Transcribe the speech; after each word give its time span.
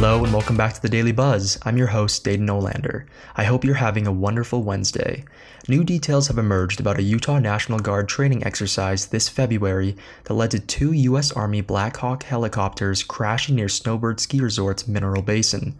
Hello 0.00 0.24
and 0.24 0.32
welcome 0.32 0.56
back 0.56 0.72
to 0.72 0.80
the 0.80 0.88
Daily 0.88 1.12
Buzz. 1.12 1.58
I'm 1.62 1.76
your 1.76 1.88
host, 1.88 2.24
Dayton 2.24 2.46
Olander. 2.46 3.04
I 3.36 3.44
hope 3.44 3.66
you're 3.66 3.74
having 3.74 4.06
a 4.06 4.12
wonderful 4.12 4.62
Wednesday. 4.62 5.26
New 5.68 5.84
details 5.84 6.28
have 6.28 6.38
emerged 6.38 6.80
about 6.80 6.98
a 6.98 7.02
Utah 7.02 7.38
National 7.38 7.78
Guard 7.78 8.08
training 8.08 8.42
exercise 8.42 9.04
this 9.04 9.28
February 9.28 9.94
that 10.24 10.32
led 10.32 10.52
to 10.52 10.58
two 10.58 10.92
U.S. 10.92 11.32
Army 11.32 11.60
Black 11.60 11.98
Hawk 11.98 12.22
helicopters 12.22 13.02
crashing 13.02 13.56
near 13.56 13.68
Snowbird 13.68 14.20
Ski 14.20 14.40
Resort's 14.40 14.88
Mineral 14.88 15.20
Basin. 15.20 15.78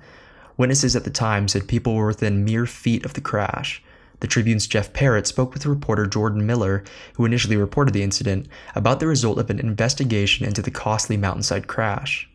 Witnesses 0.58 0.94
at 0.94 1.04
the 1.04 1.10
time 1.10 1.48
said 1.48 1.66
people 1.66 1.94
were 1.94 2.08
within 2.08 2.44
mere 2.44 2.66
feet 2.66 3.06
of 3.06 3.14
the 3.14 3.22
crash. 3.22 3.82
The 4.20 4.28
Tribune's 4.28 4.66
Jeff 4.66 4.92
Parrott 4.92 5.28
spoke 5.28 5.54
with 5.54 5.64
reporter 5.64 6.04
Jordan 6.04 6.44
Miller, 6.44 6.84
who 7.14 7.24
initially 7.24 7.56
reported 7.56 7.94
the 7.94 8.02
incident, 8.02 8.48
about 8.74 9.00
the 9.00 9.06
result 9.06 9.38
of 9.38 9.48
an 9.48 9.58
investigation 9.58 10.46
into 10.46 10.60
the 10.60 10.70
costly 10.70 11.16
mountainside 11.16 11.66
crash. 11.66 12.29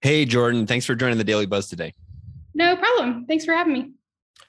Hey, 0.00 0.24
Jordan, 0.24 0.64
thanks 0.64 0.86
for 0.86 0.94
joining 0.94 1.18
the 1.18 1.24
Daily 1.24 1.46
Buzz 1.46 1.68
today. 1.68 1.92
No 2.54 2.76
problem. 2.76 3.26
Thanks 3.26 3.44
for 3.44 3.52
having 3.52 3.72
me. 3.72 3.92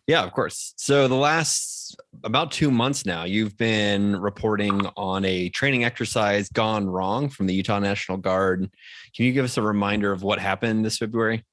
Yeah, 0.05 0.23
of 0.23 0.31
course. 0.31 0.75
So, 0.77 1.07
the 1.07 1.15
last 1.15 1.99
about 2.23 2.51
two 2.51 2.69
months 2.69 3.03
now, 3.03 3.23
you've 3.23 3.57
been 3.57 4.15
reporting 4.15 4.85
on 4.95 5.25
a 5.25 5.49
training 5.49 5.85
exercise 5.85 6.49
gone 6.49 6.87
wrong 6.87 7.29
from 7.29 7.47
the 7.47 7.55
Utah 7.55 7.79
National 7.79 8.19
Guard. 8.19 8.69
Can 9.15 9.25
you 9.25 9.33
give 9.33 9.43
us 9.43 9.57
a 9.57 9.63
reminder 9.63 10.11
of 10.11 10.21
what 10.21 10.37
happened 10.37 10.85
this 10.85 10.99
February? 10.99 11.43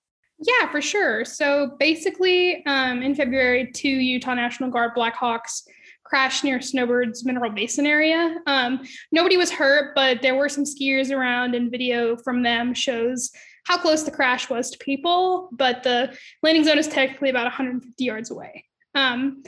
Yeah, 0.41 0.71
for 0.71 0.83
sure. 0.83 1.25
So 1.25 1.77
basically, 1.79 2.67
um, 2.67 3.03
in 3.03 3.15
February, 3.15 3.71
two 3.73 3.89
Utah 3.89 4.35
National 4.35 4.71
Guard 4.71 4.93
Blackhawks 4.95 5.63
crashed 6.05 6.45
near 6.45 6.59
Snowbird's 6.59 7.25
Mineral 7.25 7.51
Basin 7.51 7.87
area. 7.87 8.37
Um, 8.47 8.87
nobody 9.11 9.39
was 9.39 9.51
hurt, 9.51 9.95
but 9.95 10.21
there 10.21 10.35
were 10.35 10.51
some 10.51 10.65
skiers 10.65 11.11
around, 11.11 11.55
and 11.55 11.71
video 11.71 12.17
from 12.19 12.43
them 12.43 12.75
shows 12.75 13.31
how 13.67 13.77
close 13.77 14.05
the 14.05 14.11
crash 14.11 14.49
was 14.49 14.71
to 14.71 14.79
people. 14.79 15.49
But 15.53 15.83
the 15.83 16.17
landing 16.43 16.65
zone 16.65 16.79
is 16.79 16.89
technically 16.89 17.31
about 17.31 17.45
150 17.45 18.05
yards 18.05 18.31
away. 18.31 18.65
Um, 18.95 19.43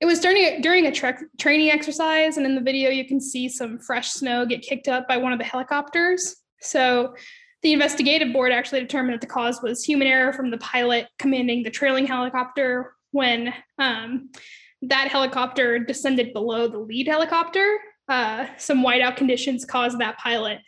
it 0.00 0.06
was 0.06 0.18
during 0.18 0.60
during 0.60 0.86
a 0.86 0.92
training 1.38 1.70
exercise, 1.70 2.36
and 2.36 2.44
in 2.44 2.56
the 2.56 2.60
video 2.60 2.90
you 2.90 3.06
can 3.06 3.20
see 3.20 3.48
some 3.48 3.78
fresh 3.78 4.10
snow 4.10 4.44
get 4.44 4.62
kicked 4.62 4.88
up 4.88 5.06
by 5.06 5.16
one 5.16 5.32
of 5.32 5.38
the 5.38 5.44
helicopters. 5.44 6.36
So 6.60 7.14
the 7.62 7.72
investigative 7.72 8.32
board 8.32 8.50
actually 8.50 8.80
determined 8.80 9.14
that 9.14 9.20
the 9.20 9.32
cause 9.32 9.62
was 9.62 9.84
human 9.84 10.08
error 10.08 10.32
from 10.32 10.50
the 10.50 10.58
pilot 10.58 11.06
commanding 11.18 11.62
the 11.62 11.70
trailing 11.70 12.06
helicopter 12.06 12.94
when 13.12 13.54
um, 13.78 14.30
that 14.82 15.08
helicopter 15.08 15.78
descended 15.78 16.32
below 16.32 16.66
the 16.66 16.78
lead 16.78 17.06
helicopter. 17.06 17.78
Uh, 18.08 18.46
some 18.58 18.84
whiteout 18.84 19.16
conditions 19.16 19.64
caused 19.64 20.00
that 20.00 20.18
pilot 20.18 20.58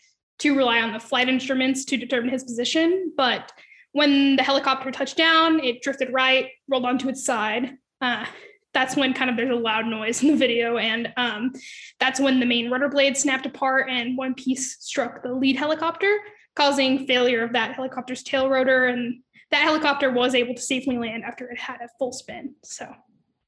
to 0.40 0.56
rely 0.56 0.80
on 0.80 0.92
the 0.92 1.00
flight 1.00 1.28
instruments 1.28 1.84
to 1.86 1.96
determine 1.96 2.30
his 2.30 2.44
position. 2.44 3.12
But 3.16 3.52
when 3.92 4.36
the 4.36 4.42
helicopter 4.42 4.90
touched 4.90 5.16
down, 5.16 5.60
it 5.60 5.82
drifted 5.82 6.12
right, 6.12 6.50
rolled 6.68 6.84
onto 6.84 7.08
its 7.08 7.24
side. 7.24 7.76
Uh, 8.00 8.26
that's 8.72 8.96
when 8.96 9.14
kind 9.14 9.30
of 9.30 9.36
there's 9.36 9.50
a 9.50 9.54
loud 9.54 9.86
noise 9.86 10.22
in 10.22 10.30
the 10.30 10.36
video, 10.36 10.78
and 10.78 11.12
um, 11.16 11.52
that's 12.00 12.18
when 12.18 12.40
the 12.40 12.46
main 12.46 12.70
rudder 12.70 12.88
blade 12.88 13.16
snapped 13.16 13.46
apart 13.46 13.88
and 13.88 14.18
one 14.18 14.34
piece 14.34 14.76
struck 14.80 15.22
the 15.22 15.32
lead 15.32 15.56
helicopter 15.56 16.18
causing 16.56 17.06
failure 17.06 17.42
of 17.42 17.52
that 17.52 17.74
helicopter's 17.74 18.22
tail 18.22 18.48
rotor. 18.48 18.86
And 18.86 19.20
that 19.50 19.62
helicopter 19.62 20.10
was 20.10 20.34
able 20.34 20.54
to 20.54 20.60
safely 20.60 20.98
land 20.98 21.24
after 21.24 21.48
it 21.48 21.58
had 21.58 21.80
a 21.80 21.88
full 21.98 22.12
spin. 22.12 22.54
So, 22.62 22.92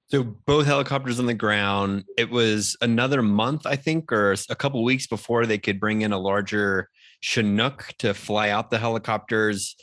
so 0.08 0.22
both 0.22 0.66
helicopters 0.66 1.18
on 1.18 1.26
the 1.26 1.34
ground. 1.34 2.04
It 2.16 2.30
was 2.30 2.76
another 2.80 3.22
month, 3.22 3.66
I 3.66 3.76
think, 3.76 4.12
or 4.12 4.34
a 4.48 4.54
couple 4.54 4.82
weeks 4.84 5.06
before 5.06 5.46
they 5.46 5.58
could 5.58 5.80
bring 5.80 6.02
in 6.02 6.12
a 6.12 6.18
larger 6.18 6.90
Chinook 7.20 7.92
to 7.98 8.14
fly 8.14 8.50
out 8.50 8.70
the 8.70 8.78
helicopters. 8.78 9.76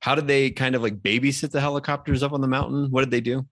How 0.00 0.14
did 0.14 0.26
they 0.26 0.50
kind 0.50 0.74
of 0.74 0.82
like 0.82 0.96
babysit 1.00 1.50
the 1.50 1.60
helicopters 1.60 2.22
up 2.22 2.32
on 2.32 2.40
the 2.40 2.48
mountain? 2.48 2.88
What 2.90 3.00
did 3.00 3.10
they 3.10 3.20
do? 3.20 3.46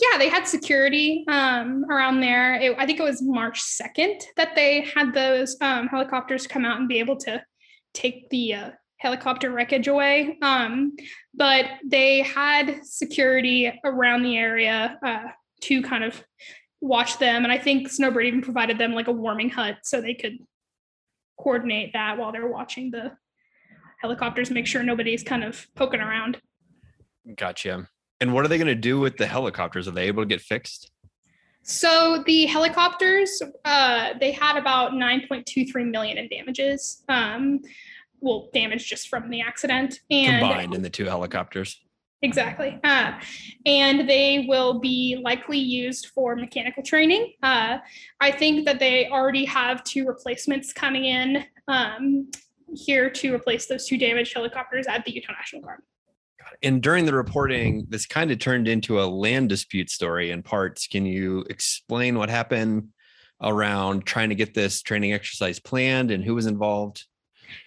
yeah, 0.00 0.18
they 0.18 0.28
had 0.28 0.46
security 0.46 1.24
um, 1.28 1.84
around 1.90 2.20
there. 2.20 2.54
It, 2.54 2.74
I 2.78 2.86
think 2.86 2.98
it 2.98 3.04
was 3.04 3.22
March 3.22 3.60
2nd 3.60 4.22
that 4.36 4.54
they 4.54 4.82
had 4.94 5.12
those 5.12 5.56
um, 5.60 5.88
helicopters 5.88 6.46
come 6.46 6.64
out 6.64 6.78
and 6.78 6.88
be 6.88 6.98
able 6.98 7.16
to 7.18 7.42
take 7.92 8.28
the 8.30 8.54
uh, 8.54 8.70
helicopter 8.98 9.50
wreckage 9.50 9.88
away. 9.88 10.38
Um, 10.42 10.96
but 11.34 11.66
they 11.84 12.22
had 12.22 12.84
security 12.84 13.72
around 13.84 14.22
the 14.22 14.38
area 14.38 14.98
uh, 15.04 15.24
to 15.62 15.82
kind 15.82 16.04
of 16.04 16.22
watch 16.80 17.18
them. 17.18 17.44
And 17.44 17.52
I 17.52 17.58
think 17.58 17.88
Snowbird 17.88 18.26
even 18.26 18.42
provided 18.42 18.78
them 18.78 18.92
like 18.92 19.08
a 19.08 19.12
warming 19.12 19.50
hut 19.50 19.78
so 19.82 20.00
they 20.00 20.14
could 20.14 20.38
coordinate 21.38 21.92
that 21.92 22.18
while 22.18 22.32
they're 22.32 22.48
watching 22.48 22.90
the 22.90 23.12
helicopters, 24.00 24.50
make 24.50 24.66
sure 24.66 24.82
nobody's 24.82 25.22
kind 25.22 25.44
of 25.44 25.66
poking 25.74 26.00
around. 26.00 26.40
Gotcha. 27.36 27.88
And 28.20 28.34
what 28.34 28.44
are 28.44 28.48
they 28.48 28.58
going 28.58 28.66
to 28.66 28.74
do 28.74 28.98
with 28.98 29.16
the 29.16 29.26
helicopters? 29.26 29.88
Are 29.88 29.92
they 29.92 30.06
able 30.06 30.22
to 30.22 30.26
get 30.26 30.40
fixed? 30.40 30.90
So 31.62 32.22
the 32.26 32.46
helicopters, 32.46 33.42
uh, 33.64 34.14
they 34.18 34.32
had 34.32 34.56
about 34.56 34.92
9.23 34.92 35.90
million 35.90 36.18
in 36.18 36.28
damages. 36.28 37.02
Um, 37.08 37.60
well, 38.20 38.48
damage 38.52 38.88
just 38.88 39.08
from 39.08 39.30
the 39.30 39.40
accident 39.40 40.00
and 40.10 40.40
combined 40.40 40.74
in 40.74 40.82
the 40.82 40.90
two 40.90 41.06
helicopters. 41.06 41.80
Exactly. 42.22 42.78
Uh, 42.84 43.12
and 43.64 44.08
they 44.08 44.44
will 44.46 44.78
be 44.78 45.18
likely 45.22 45.58
used 45.58 46.08
for 46.08 46.36
mechanical 46.36 46.82
training. 46.82 47.32
Uh, 47.42 47.78
I 48.20 48.30
think 48.30 48.66
that 48.66 48.78
they 48.78 49.08
already 49.08 49.46
have 49.46 49.82
two 49.84 50.06
replacements 50.06 50.72
coming 50.72 51.06
in 51.06 51.44
um, 51.66 52.30
here 52.74 53.08
to 53.08 53.34
replace 53.34 53.66
those 53.66 53.86
two 53.86 53.96
damaged 53.96 54.34
helicopters 54.34 54.86
at 54.86 55.04
the 55.04 55.12
Utah 55.12 55.32
National 55.32 55.62
Guard 55.62 55.80
and 56.62 56.82
during 56.82 57.04
the 57.04 57.14
reporting, 57.14 57.86
this 57.88 58.06
kind 58.06 58.30
of 58.30 58.38
turned 58.38 58.68
into 58.68 59.00
a 59.00 59.04
land 59.04 59.48
dispute 59.48 59.90
story 59.90 60.30
in 60.30 60.42
parts. 60.42 60.86
Can 60.86 61.06
you 61.06 61.44
explain 61.48 62.18
what 62.18 62.28
happened 62.28 62.88
around 63.42 64.04
trying 64.04 64.28
to 64.28 64.34
get 64.34 64.54
this 64.54 64.82
training 64.82 65.12
exercise 65.12 65.58
planned 65.58 66.10
and 66.10 66.24
who 66.24 66.34
was 66.34 66.46
involved? 66.46 67.06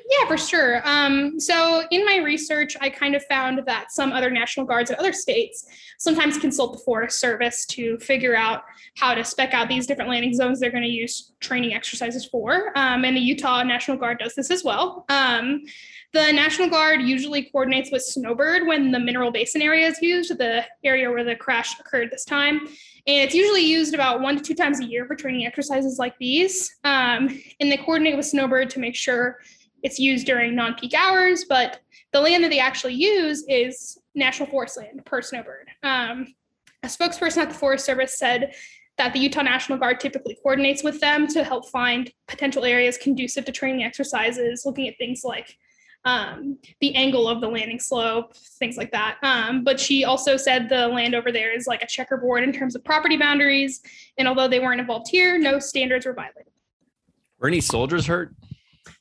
Yeah, 0.09 0.28
for 0.28 0.38
sure. 0.38 0.81
Um, 0.88 1.40
so, 1.40 1.84
in 1.91 2.06
my 2.06 2.18
research, 2.18 2.75
I 2.81 2.90
kind 2.90 3.16
of 3.16 3.24
found 3.25 3.62
that 3.66 3.91
some 3.91 4.12
other 4.12 4.30
National 4.30 4.66
Guards 4.66 4.90
in 4.90 4.97
other 4.97 5.14
states 5.14 5.66
sometimes 5.97 6.38
consult 6.38 6.74
the 6.74 6.84
Forest 6.84 7.19
Service 7.19 7.66
to 7.68 7.97
figure 8.00 8.36
out 8.36 8.64
how 8.97 9.14
to 9.14 9.24
spec 9.24 9.53
out 9.53 9.69
these 9.69 9.88
different 9.88 10.09
landing 10.09 10.34
zones 10.34 10.59
they're 10.59 10.72
going 10.72 10.84
to 10.84 10.90
use 10.90 11.34
training 11.40 11.74
exercises 11.74 12.25
for. 12.25 12.78
Um, 12.78 13.06
and 13.06 13.16
the 13.16 13.22
Utah 13.22 13.64
National 13.64 13.97
Guard 13.97 14.19
does 14.19 14.36
this 14.36 14.52
as 14.52 14.64
well. 14.64 15.06
Um, 15.09 15.62
the 16.12 16.31
National 16.31 16.70
Guard 16.70 17.02
usually 17.02 17.44
coordinates 17.44 17.91
with 17.91 18.03
Snowbird 18.03 18.68
when 18.68 18.91
the 18.91 19.00
Mineral 19.00 19.31
Basin 19.31 19.62
area 19.62 19.88
is 19.88 20.02
used, 20.02 20.38
the 20.38 20.64
area 20.84 21.09
where 21.09 21.24
the 21.24 21.35
crash 21.35 21.80
occurred 21.80 22.12
this 22.12 22.25
time. 22.25 22.59
And 23.06 23.24
it's 23.24 23.34
usually 23.34 23.66
used 23.66 23.94
about 23.94 24.22
one 24.22 24.38
to 24.38 24.44
two 24.44 24.53
times 24.53 24.80
a 24.80 24.85
year 24.85 25.06
for 25.06 25.16
training 25.16 25.46
exercises 25.46 25.97
like 25.97 26.18
these. 26.20 26.75
Um, 26.84 27.41
and 27.59 27.72
they 27.72 27.78
coordinate 27.78 28.16
with 28.16 28.25
Snowbird 28.25 28.70
to 28.72 28.80
make 28.80 28.96
sure 28.96 29.40
it's 29.84 30.00
used 30.00 30.26
during 30.26 30.56
non 30.56 30.76
peak 30.76 30.94
hours, 30.94 31.46
but 31.48 31.82
the 32.12 32.22
land 32.22 32.44
that 32.44 32.50
they 32.50 32.60
actually 32.60 32.96
use 32.96 33.44
is 33.48 34.00
national 34.16 34.50
forest 34.50 34.78
land 34.78 35.04
per 35.06 35.22
Snowbird. 35.22 35.70
Um, 35.84 36.34
a 36.84 36.88
spokesperson 36.88 37.38
at 37.38 37.50
the 37.50 37.56
Forest 37.56 37.86
Service 37.86 38.18
said 38.18 38.54
that 38.98 39.14
the 39.14 39.20
Utah 39.20 39.42
National 39.42 39.78
Guard 39.78 40.00
typically 40.00 40.38
coordinates 40.42 40.84
with 40.84 41.00
them 41.00 41.28
to 41.28 41.44
help 41.44 41.70
find 41.70 42.12
potential 42.28 42.64
areas 42.64 42.98
conducive 42.98 43.46
to 43.46 43.52
training 43.52 43.84
exercises, 43.84 44.64
looking 44.66 44.88
at 44.88 44.98
things 44.98 45.22
like 45.24 45.58
um, 46.06 46.58
the 46.82 46.94
angle 46.96 47.28
of 47.28 47.42
the 47.42 47.48
landing 47.48 47.80
slope, 47.80 48.36
things 48.36 48.78
like 48.78 48.92
that. 48.92 49.18
Um, 49.24 49.64
but 49.64 49.80
she 49.80 50.04
also 50.04 50.36
said 50.38 50.68
the 50.70 50.88
land 50.88 51.16
over 51.16 51.32
there 51.32 51.56
is 51.56 51.66
like 51.66 51.82
a 51.82 51.88
checkerboard 51.88 52.44
in 52.44 52.52
terms 52.52 52.76
of 52.76 52.84
property 52.84 53.18
boundaries. 53.18 53.82
And 54.18 54.28
although 54.28 54.48
they 54.48 54.60
weren't 54.60 54.82
involved 54.82 55.08
here, 55.10 55.40
no 55.40 55.60
standards 55.60 56.06
were 56.06 56.14
violated. 56.14 56.52
Were 57.40 57.47
any 57.47 57.62
soldiers 57.62 58.06
hurt? 58.06 58.34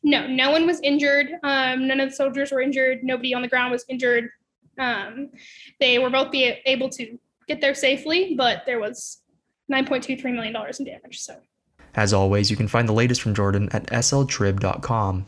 No, 0.02 0.26
no 0.26 0.50
one 0.50 0.66
was 0.66 0.80
injured. 0.80 1.32
Um, 1.42 1.86
none 1.86 2.00
of 2.00 2.10
the 2.10 2.16
soldiers 2.16 2.52
were 2.52 2.60
injured. 2.60 3.00
Nobody 3.02 3.34
on 3.34 3.42
the 3.42 3.48
ground 3.48 3.72
was 3.72 3.84
injured. 3.88 4.30
Um, 4.78 5.30
they 5.80 5.98
were 5.98 6.10
both 6.10 6.30
be 6.30 6.44
able 6.66 6.88
to 6.90 7.18
get 7.46 7.60
there 7.60 7.74
safely, 7.74 8.34
but 8.36 8.62
there 8.66 8.80
was 8.80 9.22
$9.23 9.70 10.22
million 10.34 10.54
in 10.78 10.84
damage. 10.84 11.20
So, 11.20 11.36
as 11.94 12.12
always, 12.12 12.50
you 12.50 12.56
can 12.56 12.68
find 12.68 12.88
the 12.88 12.92
latest 12.92 13.20
from 13.20 13.34
Jordan 13.34 13.68
at 13.72 13.86
sltrib.com. 13.86 15.26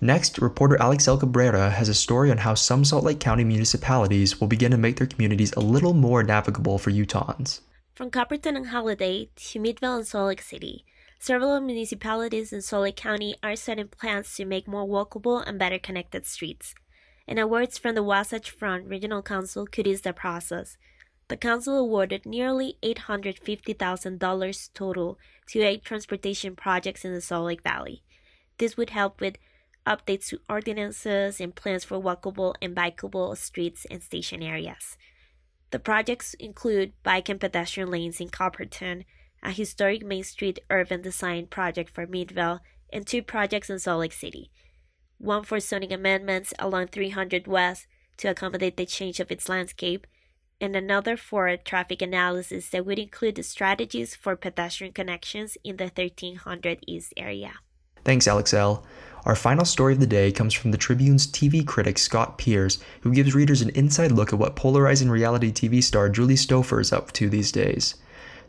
Next, 0.00 0.38
reporter 0.38 0.76
Alixel 0.78 1.20
Cabrera 1.20 1.70
has 1.70 1.88
a 1.88 1.94
story 1.94 2.30
on 2.30 2.38
how 2.38 2.54
some 2.54 2.84
Salt 2.84 3.04
Lake 3.04 3.20
County 3.20 3.44
municipalities 3.44 4.40
will 4.40 4.48
begin 4.48 4.72
to 4.72 4.76
make 4.76 4.96
their 4.96 5.06
communities 5.06 5.52
a 5.52 5.60
little 5.60 5.94
more 5.94 6.24
navigable 6.24 6.78
for 6.78 6.90
Utahns. 6.90 7.60
From 7.94 8.10
Copperton 8.10 8.56
and 8.56 8.66
Holladay 8.66 9.28
to 9.36 9.60
Midvale 9.60 9.96
and 9.96 10.06
Salt 10.06 10.26
Lake 10.26 10.42
City, 10.42 10.84
several 11.22 11.60
municipalities 11.60 12.52
in 12.52 12.80
Lake 12.80 12.96
County 12.96 13.36
are 13.44 13.54
setting 13.54 13.86
plans 13.86 14.34
to 14.34 14.44
make 14.44 14.66
more 14.66 14.84
walkable 14.84 15.40
and 15.46 15.56
better 15.56 15.78
connected 15.78 16.26
streets. 16.26 16.74
And 17.28 17.38
awards 17.38 17.78
from 17.78 17.94
the 17.94 18.02
Wasatch 18.02 18.50
Front 18.50 18.88
Regional 18.88 19.22
Council 19.22 19.64
could 19.64 19.86
ease 19.86 20.00
the 20.00 20.12
process. 20.12 20.76
The 21.28 21.36
council 21.36 21.78
awarded 21.78 22.26
nearly 22.26 22.76
$850,000 22.82 24.70
total 24.74 25.16
to 25.46 25.60
eight 25.60 25.84
transportation 25.84 26.56
projects 26.56 27.04
in 27.04 27.14
the 27.14 27.20
Salt 27.20 27.46
Lake 27.46 27.62
Valley. 27.62 28.02
This 28.58 28.76
would 28.76 28.90
help 28.90 29.20
with 29.20 29.36
updates 29.86 30.26
to 30.28 30.40
ordinances, 30.48 31.40
and 31.40 31.54
plans 31.54 31.84
for 31.84 32.02
walkable 32.02 32.54
and 32.60 32.74
bikeable 32.74 33.36
streets 33.36 33.86
and 33.88 34.02
station 34.02 34.42
areas. 34.42 34.96
The 35.70 35.78
projects 35.78 36.34
include 36.34 36.92
bike 37.04 37.28
and 37.28 37.40
pedestrian 37.40 37.90
lanes 37.90 38.20
in 38.20 38.28
Copperton, 38.28 39.04
a 39.42 39.50
historic 39.50 40.04
Main 40.04 40.24
Street 40.24 40.60
urban 40.70 41.02
design 41.02 41.46
project 41.46 41.90
for 41.90 42.06
Midvale, 42.06 42.60
and 42.92 43.06
two 43.06 43.22
projects 43.22 43.70
in 43.70 43.78
Salt 43.78 44.00
Lake 44.00 44.12
City. 44.12 44.50
One 45.18 45.44
for 45.44 45.60
zoning 45.60 45.92
amendments 45.92 46.52
along 46.58 46.88
300 46.88 47.46
West 47.46 47.86
to 48.18 48.28
accommodate 48.28 48.76
the 48.76 48.86
change 48.86 49.20
of 49.20 49.30
its 49.30 49.48
landscape, 49.48 50.06
and 50.60 50.76
another 50.76 51.16
for 51.16 51.48
a 51.48 51.56
traffic 51.56 52.02
analysis 52.02 52.68
that 52.70 52.86
would 52.86 52.98
include 52.98 53.44
strategies 53.44 54.14
for 54.14 54.36
pedestrian 54.36 54.92
connections 54.92 55.56
in 55.64 55.76
the 55.76 55.84
1300 55.84 56.84
East 56.86 57.12
area. 57.16 57.54
Thanks, 58.04 58.26
Alixel. 58.26 58.84
Our 59.24 59.36
final 59.36 59.64
story 59.64 59.92
of 59.92 60.00
the 60.00 60.06
day 60.06 60.32
comes 60.32 60.54
from 60.54 60.72
the 60.72 60.78
Tribune's 60.78 61.26
TV 61.26 61.64
critic 61.64 61.98
Scott 61.98 62.38
Pierce, 62.38 62.78
who 63.02 63.14
gives 63.14 63.34
readers 63.34 63.62
an 63.62 63.70
inside 63.70 64.10
look 64.10 64.32
at 64.32 64.38
what 64.38 64.56
polarizing 64.56 65.08
reality 65.08 65.52
TV 65.52 65.82
star 65.82 66.08
Julie 66.08 66.34
Stoffer 66.34 66.80
is 66.80 66.92
up 66.92 67.12
to 67.12 67.28
these 67.28 67.52
days. 67.52 67.94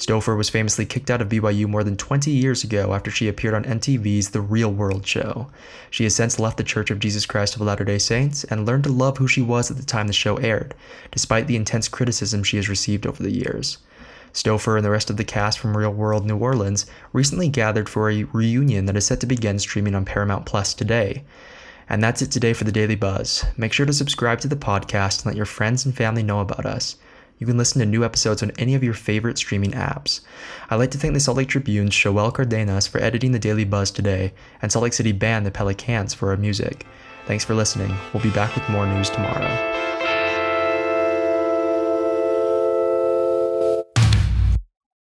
Stoffer 0.04 0.36
was 0.36 0.50
famously 0.50 0.86
kicked 0.86 1.10
out 1.10 1.22
of 1.22 1.30
BYU 1.30 1.66
more 1.66 1.82
than 1.82 1.96
20 1.96 2.30
years 2.30 2.66
ago 2.66 2.94
after 2.94 3.10
she 3.10 3.30
appeared 3.30 3.54
on 3.54 3.64
MTV's 3.64 4.32
The 4.32 4.42
Real 4.42 4.70
World 4.70 5.08
show. 5.08 5.48
She 5.92 6.04
has 6.04 6.14
since 6.14 6.40
left 6.40 6.58
the 6.58 6.64
Church 6.66 6.92
of 6.92 7.00
Jesus 7.00 7.26
Christ 7.26 7.56
of 7.56 7.62
Latter 7.62 7.86
day 7.86 8.00
Saints 8.00 8.44
and 8.44 8.66
learned 8.66 8.84
to 8.84 8.92
love 8.92 9.18
who 9.18 9.30
she 9.30 9.42
was 9.42 9.72
at 9.72 9.78
the 9.78 9.86
time 9.86 10.08
the 10.08 10.14
show 10.14 10.36
aired, 10.36 10.76
despite 11.12 11.48
the 11.48 11.56
intense 11.56 11.88
criticism 11.88 12.44
she 12.44 12.58
has 12.58 12.68
received 12.68 13.08
over 13.08 13.24
the 13.24 13.32
years. 13.32 13.78
Stoffer 14.34 14.76
and 14.76 14.84
the 14.84 14.90
rest 14.90 15.10
of 15.10 15.16
the 15.16 15.24
cast 15.24 15.58
from 15.58 15.78
Real 15.78 15.94
World 15.94 16.26
New 16.26 16.38
Orleans 16.38 16.86
recently 17.14 17.48
gathered 17.48 17.88
for 17.88 18.10
a 18.10 18.24
reunion 18.26 18.88
that 18.88 18.98
is 18.98 19.06
set 19.06 19.22
to 19.22 19.26
begin 19.26 19.58
streaming 19.58 19.96
on 19.96 20.04
Paramount 20.04 20.46
Plus 20.46 20.74
today. 20.74 21.24
And 21.88 22.04
that's 22.04 22.22
it 22.22 22.30
today 22.30 22.52
for 22.52 22.66
the 22.66 22.74
Daily 22.74 22.96
Buzz. 22.96 23.46
Make 23.56 23.72
sure 23.72 23.86
to 23.86 23.94
subscribe 23.94 24.42
to 24.42 24.50
the 24.50 24.58
podcast 24.58 25.20
and 25.20 25.28
let 25.28 25.38
your 25.38 25.46
friends 25.46 25.86
and 25.86 25.96
family 25.96 26.24
know 26.24 26.42
about 26.42 26.66
us. 26.66 26.98
You 27.44 27.48
can 27.48 27.58
listen 27.58 27.80
to 27.82 27.86
new 27.86 28.06
episodes 28.06 28.42
on 28.42 28.54
any 28.58 28.74
of 28.74 28.86
your 28.86 28.94
favorite 28.94 29.38
streaming 29.38 29.72
apps. 29.72 30.22
I'd 30.70 30.78
like 30.78 30.92
to 30.92 30.98
thank 30.98 31.14
the 31.14 31.20
Salt 31.20 31.36
Lake 31.36 31.50
Tribune's 31.50 31.92
Shoel 31.92 32.34
Cardenas 32.34 32.88
for 32.88 33.00
editing 33.00 33.34
the 33.34 33.38
Daily 33.38 33.66
Buzz 33.66 33.92
today, 33.92 34.32
and 34.62 34.72
Salt 34.72 34.84
Lake 34.84 34.94
City 34.94 35.12
band 35.12 35.46
The 35.46 35.52
Pelicans 35.52 36.14
for 36.14 36.30
our 36.30 36.38
music. 36.38 36.86
Thanks 37.26 37.44
for 37.44 37.54
listening. 37.54 37.94
We'll 38.14 38.24
be 38.24 38.30
back 38.30 38.56
with 38.56 38.70
more 38.70 38.88
news 38.88 39.10
tomorrow. 39.10 39.73